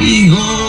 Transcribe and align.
You. 0.00 0.30
go. 0.30 0.59